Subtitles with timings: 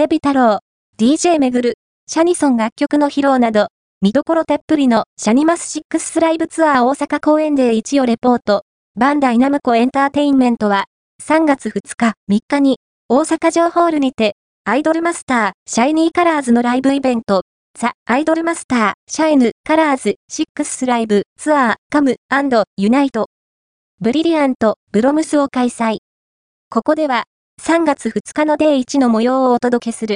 [0.00, 0.60] デビ太郎、
[0.98, 1.74] DJ めぐる、
[2.06, 3.68] シャニソン楽曲の披露など、
[4.00, 8.62] 見どころたっぷりのシャニマスシックスライブツアー大阪公演 DAY1をレポート。
[8.98, 10.86] バンダイナムコエンターテインメントは、
[11.22, 12.78] 3月2日、3日に、
[13.10, 17.42] 大阪城ホールにて、アイドルマスター、シャイニーカラーズのライブイベント、
[17.78, 22.16] THE IDOLM@STER, SHINY COLORS, 6th LIVE, TOUR, Come,
[22.78, 23.26] Unite,
[24.00, 25.98] Brilliant, Blooms を開催。
[26.70, 27.24] ここでは、
[27.62, 30.08] 3月2日のデイ1の模様をお届けする。